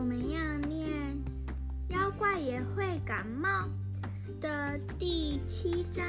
[0.00, 0.88] 我们要念
[1.94, 3.68] 《妖怪也会感冒》
[4.40, 6.02] 的第七章，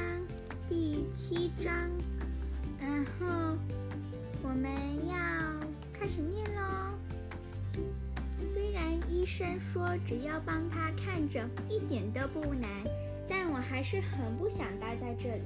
[0.66, 1.74] 第七章，
[2.80, 3.54] 然后
[4.42, 4.72] 我们
[5.06, 5.14] 要
[5.92, 6.94] 开始念喽。
[8.40, 12.70] 虽然医生说只要帮他看着一点都不难，
[13.28, 15.42] 但我还是很不想待在这里。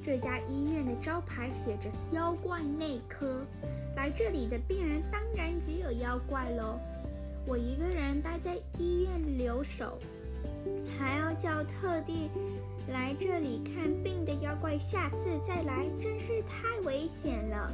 [0.00, 3.44] 这家医院的招牌写着“妖怪内科”，
[3.96, 6.78] 来这里的病人当然只有妖怪喽。
[7.46, 9.98] 我一个人待在医院留守，
[10.98, 12.30] 还要叫特地
[12.88, 17.72] 来这里看病的妖怪下次再来，真是太危险了。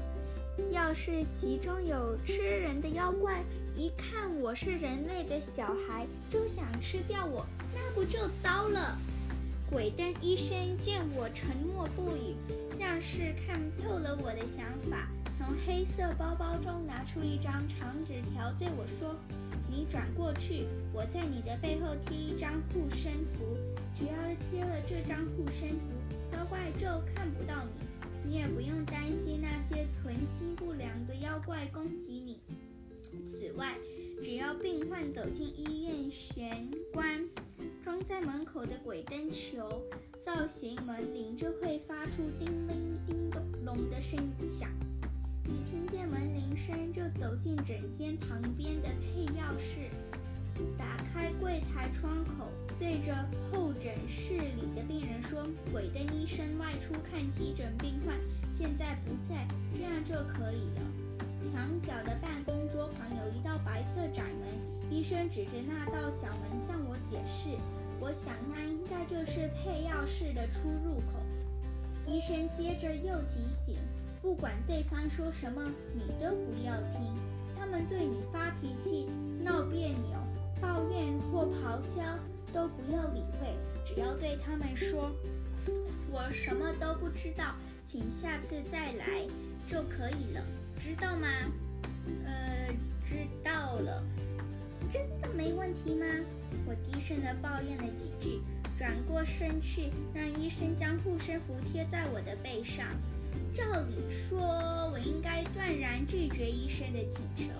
[0.70, 3.44] 要是其中有吃人的妖怪，
[3.74, 7.44] 一看我是人类的小孩，就想吃掉我，
[7.74, 8.96] 那不就糟了？
[9.68, 12.34] 鬼灯医生见我沉默不语，
[12.72, 19.14] 像是看透了我的想法，从黑色包包中拿出一张长纸条，对我说。
[19.70, 23.56] 你转过去，我在你的背后贴一张护身符。
[23.94, 24.12] 只要
[24.50, 27.64] 贴了这张护身符，妖怪就看不到
[28.24, 32.38] 你，你也不用担心那些存心不良的妖怪攻击你。
[33.26, 33.74] 此外，
[34.22, 37.26] 只要病患走进医院玄关，
[37.82, 39.82] 装在门口的鬼灯球
[40.22, 44.68] 造型门铃就会发出叮铃叮咚隆的声响。
[46.56, 49.90] 医生，就走进诊间旁边的配药室，
[50.78, 53.14] 打开柜台窗口，对着
[53.52, 58.16] 候诊室里的病人说：“鬼灯医生外出看急诊病患，
[58.54, 59.46] 现在不在，
[59.76, 60.80] 这样就可以了。”
[61.52, 67.50] 墙角的办公桌旁有一道白色窄门，医生指着那道小门向我解释
[68.00, 71.20] ：“我想那应该就是配药室的出入口。”
[72.08, 73.76] 医生接着又提醒。
[74.26, 75.62] 不管对方说什么，
[75.94, 77.14] 你都不要听。
[77.56, 79.06] 他们对你发脾气、
[79.40, 80.18] 闹别扭、
[80.60, 82.02] 抱怨或咆哮，
[82.52, 83.56] 都不要理会。
[83.86, 85.12] 只要对他们说
[86.10, 89.24] ：“我什么都不知道，请下次再来
[89.68, 90.44] 就可以了，
[90.80, 91.28] 知道吗
[92.26, 92.74] ？”“呃，
[93.08, 94.02] 知道了。
[94.90, 96.04] ”“真的没问题吗？”
[96.66, 98.40] 我低声的抱怨了几句，
[98.76, 102.88] 转过身去，让医生将护身符贴在我的背上。
[103.54, 104.38] 照理说，
[104.92, 107.52] 我应该断然拒绝医生的请求，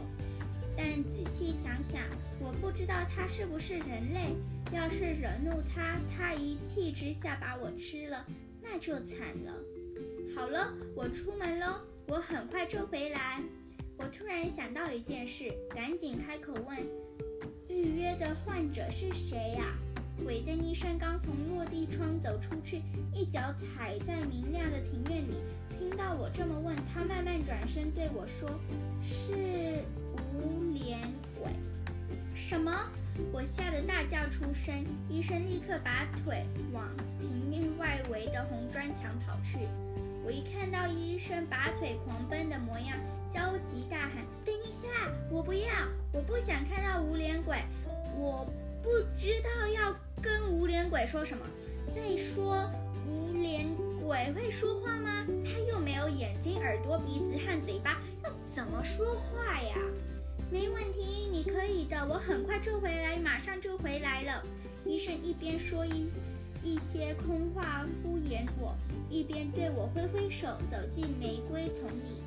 [0.77, 2.03] 但仔细想想，
[2.39, 4.35] 我不知道他是不是人类。
[4.73, 8.27] 要是惹怒他，他一气之下把我吃了，
[8.61, 9.55] 那就惨了。
[10.35, 13.41] 好了，我出门喽，我很快就回来。
[13.97, 16.77] 我突然想到一件事，赶紧开口问
[17.71, 19.73] ：“预约的患者是谁呀？”
[20.25, 22.83] 鬼灯医生刚从落地窗走出去，
[23.15, 25.35] 一脚踩在明亮的庭院里。
[25.97, 28.47] 听到我这么问，他慢慢转身对我说
[29.01, 31.01] ：“是无脸
[31.41, 31.51] 鬼。”
[32.37, 32.71] 什么？
[33.33, 34.75] 我吓得大叫出声。
[35.09, 36.87] 医生立刻把腿往
[37.19, 39.57] 庭院外围的红砖墙跑去。
[40.23, 42.99] 我一看到医生拔腿狂奔的模样，
[43.33, 44.87] 焦急大喊：“等一下！
[45.31, 45.71] 我不要！
[46.13, 47.57] 我不想看到无脸鬼！
[48.15, 48.47] 我
[48.83, 51.43] 不知道要跟无脸鬼说什么。
[51.95, 52.71] 再说，
[53.09, 53.67] 无脸……”
[54.07, 55.26] 鬼会说话吗？
[55.87, 59.77] 没有眼睛、耳朵、鼻子和嘴巴，要怎么说话呀？
[60.51, 64.43] 没问题，你可以的，我很快就回来，马上就回来了。
[64.85, 66.09] 医生一边说一
[66.65, 68.75] 一些空话敷衍我，
[69.09, 72.21] 一边对我挥挥手，走进玫瑰丛里。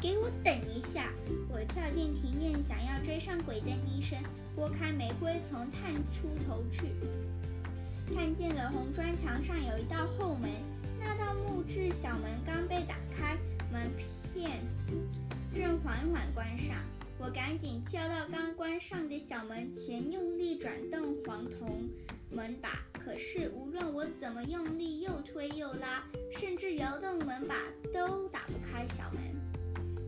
[0.00, 1.12] 给我等一下！
[1.50, 4.18] 我跳进庭院，想要追上鬼灯医生，
[4.56, 6.86] 拨开玫瑰丛，探出头去，
[8.14, 10.50] 看见了红砖墙上有一道后门。
[11.02, 13.36] 那道木质小门刚被打开，
[13.72, 13.90] 门
[14.32, 14.60] 片
[15.54, 16.76] 正缓缓关上。
[17.18, 21.88] 我赶紧跳到刚关上的小门前，用力转动黄铜
[22.30, 22.78] 门把。
[22.92, 26.04] 可是无论我怎么用力，又推又拉，
[26.38, 27.56] 甚至摇动门把，
[27.92, 29.20] 都打不开小门。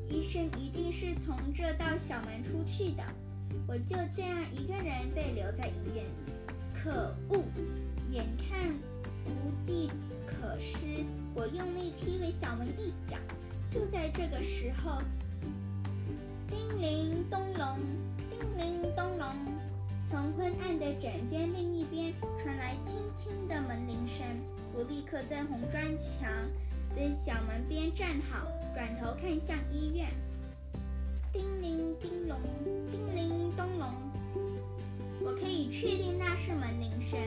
[0.09, 3.03] 医生一定是从这道小门出去的。
[3.67, 6.33] 我就这样一个人被留在医院里。
[6.73, 7.45] 可恶！
[8.11, 8.75] 眼看
[9.27, 9.91] 无计。
[10.45, 10.77] 可是
[11.35, 13.17] 我用力踢了小门一脚，
[13.73, 15.01] 就在这个时候，
[16.51, 17.79] 叮铃咚隆，
[18.31, 19.27] 叮铃咚隆，
[20.07, 22.13] 从昏暗的诊间另一边
[22.43, 24.23] 传来轻轻的门铃声。
[24.75, 26.29] 我立刻在红砖墙
[26.95, 30.11] 的小门边站好，转头看向医院，
[31.33, 32.39] 叮铃叮隆，
[32.91, 33.91] 叮铃咚隆，
[35.25, 37.19] 我可以确定那是门铃声。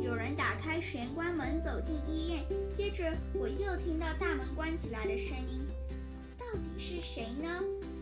[0.00, 2.42] 有人打开玄关门走进医院，
[3.32, 5.66] 我又听到大门关起来的声音。
[6.38, 7.48] 到底是谁呢？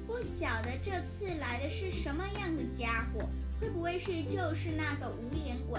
[0.06, 3.28] 不晓得这次来的是什么样的家伙。
[3.60, 5.78] 会不会是就是那个无脸鬼？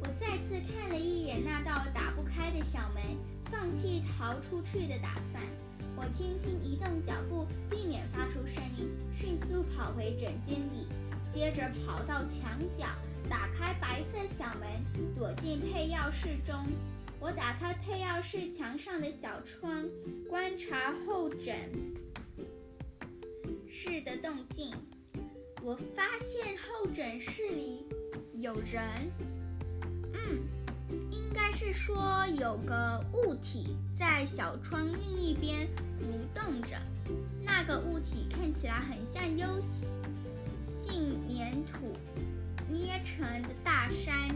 [0.00, 3.02] 我再次看了一眼那道打不开的小门，
[3.50, 5.42] 放弃逃出去的打算。
[5.96, 10.86] 我轻轻移动脚步，避免发出声音，迅速跑回枕间里，
[11.32, 12.86] 接着跑到墙角，
[13.28, 14.68] 打开白色小门，
[15.14, 16.66] 躲进配钥室中。
[17.20, 19.86] 我打开配药室墙上的小窗，
[20.26, 21.54] 观察候诊
[23.68, 24.74] 室的动静。
[25.62, 27.84] 我发现候诊室里
[28.36, 28.82] 有人，
[30.14, 30.40] 嗯，
[31.10, 35.68] 应该是说有个物体在小窗另一边
[36.00, 36.74] 蠕动着。
[37.42, 39.46] 那个物体看起来很像幽
[40.58, 41.94] 性粘土
[42.70, 44.34] 捏成的大山。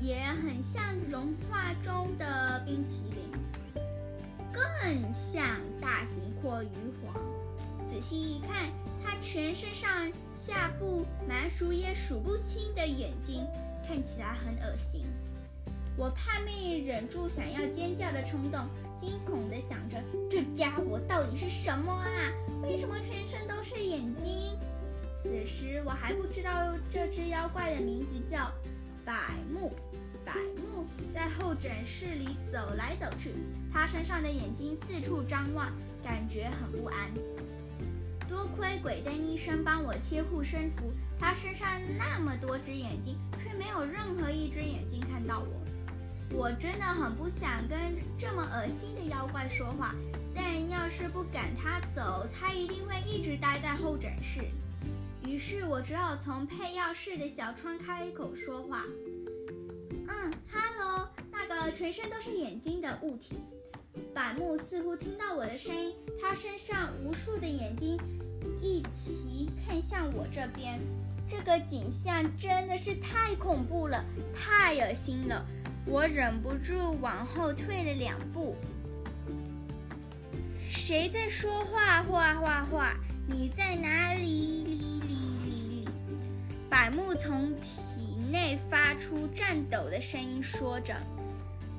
[0.00, 3.82] 也很像融化中的冰淇淋，
[4.52, 5.44] 更像
[5.80, 6.68] 大型阔鱼
[7.02, 7.14] 黄。
[7.90, 8.70] 仔细一看，
[9.02, 13.44] 它全身上下部满数也数不清的眼睛，
[13.86, 15.04] 看起来很恶心。
[15.96, 18.68] 我怕命忍住想要尖叫的冲动，
[19.00, 20.00] 惊恐地想着：
[20.30, 22.06] 这家伙到底是什么啊？
[22.62, 24.56] 为什么全身都是眼睛？
[25.20, 28.52] 此时我还不知道这只妖怪的名字叫
[29.08, 29.14] 百
[29.50, 29.72] 目。
[30.22, 30.84] 百目
[31.14, 33.32] 在候诊室里走来走去，
[33.72, 35.72] 他身上的眼睛四处张望，
[36.04, 37.10] 感觉很不安。
[38.28, 45.46] 多亏鬼灯医生帮我贴护身符，他身上那么多只眼睛，却没有任何一只眼睛看到我。
[46.30, 47.78] 我真的很不想跟
[48.18, 49.94] 这么恶心的妖怪说话，
[50.34, 54.42] 但要是不赶他走，他一定会一直待在候诊室。
[55.28, 58.82] 于是我只好从配药室的小窗开口说话。
[60.08, 63.36] 嗯，Hello，那个全身都是眼睛的物体。
[64.14, 67.98] 百木似乎听到我的声音，他身上无数的眼睛
[68.62, 70.80] 一齐看向我这边。
[71.28, 74.02] 这个景象真的是太恐怖了，
[74.34, 75.44] 太恶心了。
[75.84, 78.56] 我忍不住往后退了两步。
[80.70, 82.02] 谁在说话？
[82.04, 82.96] 画画画！
[83.26, 84.14] 你在哪？
[84.14, 84.87] 里。
[86.70, 87.80] 百木从体。
[88.30, 90.94] 内发出颤抖的声音，说着。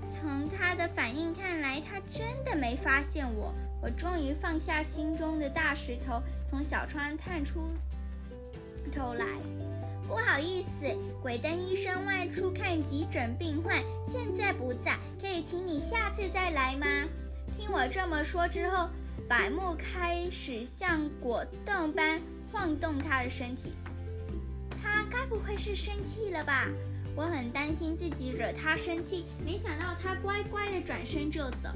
[0.10, 3.54] 从他的反应看来，他真的没发现我。
[3.84, 6.20] 我终于放下心中的大石头，
[6.50, 7.68] 从小窗探出
[8.92, 9.26] 头来。
[10.08, 10.88] 不好意思，
[11.22, 16.88] 鬼灯医生外出看急诊病患，现在不在，可以请你下次再来吗？
[17.56, 18.90] 听我这么说之后，
[19.28, 22.20] 百木开始像果冻般
[22.52, 23.76] 晃动他的身体。
[25.10, 26.68] 该不会是生气了吧？
[27.16, 31.70] 我很担心自己惹他生气，没想到他乖乖的转身就走。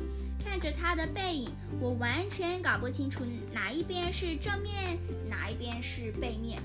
[0.43, 1.49] 看着他的背影，
[1.81, 4.97] 我完全搞不清楚哪一边是正面，
[5.29, 6.61] 哪一边是背面。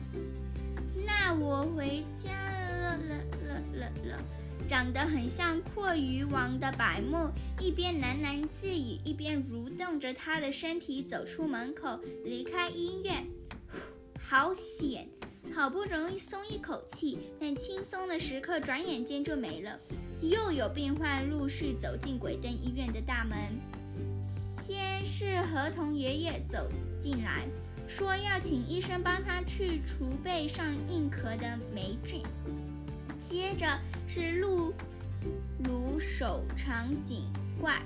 [1.06, 3.16] 那我回家了了
[3.46, 4.22] 了了了。
[4.68, 13.26] 长得很像阔鱼王的百木，一边喃喃自语，一边蠕动着他的身体走出门口，离开医院。
[14.20, 15.08] 好险！
[15.54, 19.78] 好不容易松一口气，但轻松的时刻转眼间就没了。
[20.22, 23.38] 又有病患陆续走进鬼灯医院的大门。
[24.22, 27.46] 先是合同爷爷走进来，
[27.88, 32.22] 说要请医生帮他去除背上硬壳的霉菌。
[33.20, 33.66] 接着
[34.06, 34.72] 是陆
[35.64, 37.24] 鲁手长颈
[37.60, 37.80] 怪，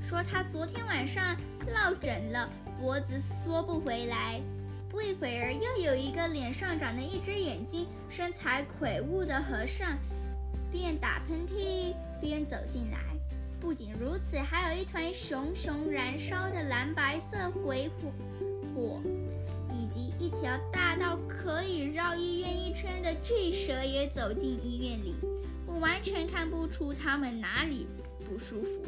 [0.00, 2.48] 说他昨天晚上落枕了，
[2.80, 4.40] 脖子缩不回来。
[4.98, 9.96] 不一会儿，又有一个脸上长着一只眼睛、身材魁梧的和尚，
[10.72, 12.98] 边打喷嚏边走进来。
[13.60, 18.10] 不仅如此，还有一团熊熊燃烧的蓝白色鬼火，
[18.74, 19.00] 火，
[19.70, 25.14] 以及一条大到可以绕医院一圈的巨蛇也走进医院里。
[25.64, 27.86] 我完全看不出他们哪里
[28.28, 28.82] 不舒服，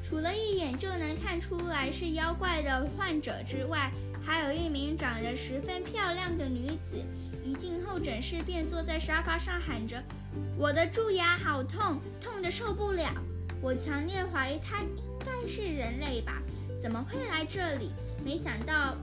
[0.00, 3.90] 除了一眼就能看出来是妖怪的患者之外。
[4.28, 7.02] 还有一名长得十分漂亮的女子，
[7.42, 10.04] 一进候诊室便坐在沙发上喊着
[10.58, 13.10] ：“我的蛀牙好痛，痛得受不了。”
[13.62, 16.42] 我强烈怀疑她应该是人类吧？
[16.78, 17.90] 怎么会来这里？
[18.22, 18.98] 没想到，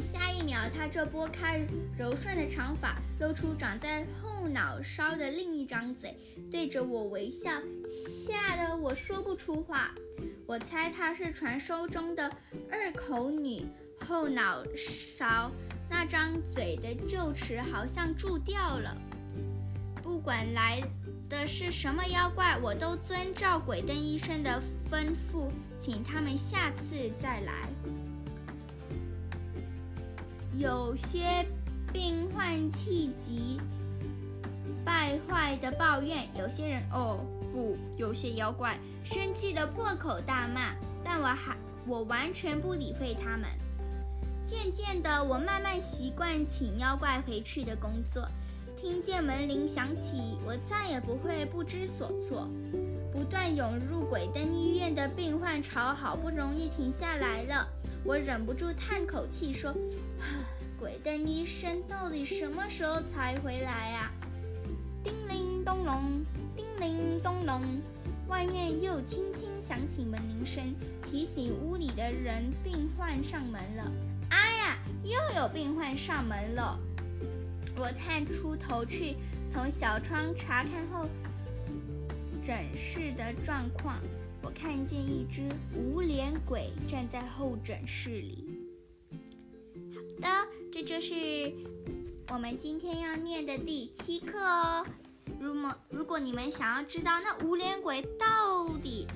[0.00, 1.60] 下一秒她就拨开
[1.98, 6.16] 柔顺的长发，露出长在后脑勺的另一张嘴，
[6.48, 7.50] 对着我微笑，
[7.88, 9.92] 吓得我说不出话。
[10.46, 12.30] 我猜她是传说中的
[12.70, 13.66] 二口女。
[14.08, 15.50] 后脑勺
[15.86, 18.96] 那张嘴的臼齿好像蛀掉了。
[20.02, 20.82] 不管来
[21.28, 27.68] 的是什么妖怪，我都遵照鬼灯医生的吩咐，请他们下次再来。
[30.56, 31.44] 有些
[31.92, 33.60] 病患气急
[34.86, 36.26] 败坏的抱怨。
[36.34, 37.20] 有些人哦
[37.52, 40.74] 不，有些妖怪生气的破口大骂，
[41.04, 41.54] 但我还
[41.86, 43.46] 我完全不理会他们。
[44.48, 48.26] 渐渐的，我慢慢习惯请妖怪回去的工作。
[48.74, 52.48] 听见门铃响起，我再也不会不知所措。
[53.12, 57.68] 不断涌入鬼灯医院的病患潮好不容易停下来了，
[58.02, 59.74] 我忍不住叹口气说
[60.80, 64.10] ：“鬼灯医生到底什么时候才回来啊？”
[65.04, 66.24] 叮铃咚隆，
[66.56, 67.60] 叮铃咚隆，
[68.28, 70.74] 外面又轻轻响起门铃声，
[71.04, 73.92] 提醒屋里的人病患上门了。
[75.08, 76.78] 又有病患上门了！
[77.76, 79.16] 我探出头去，
[79.50, 81.08] 从小窗查看后
[82.44, 83.98] 诊室的状况。
[84.42, 85.42] 我看见一只
[85.74, 88.44] 无脸鬼站在候诊室里。
[89.94, 91.52] 好的，这就是
[92.28, 94.86] 我们今天要念的第七课哦。
[95.40, 99.06] 如果如果你们想要知道那无脸鬼到底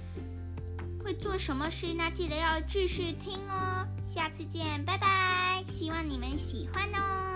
[1.04, 3.86] 会做什么事，那记得要继续听哦。
[4.08, 5.51] 下次见，拜拜！
[5.72, 7.31] 希望你们喜欢哦。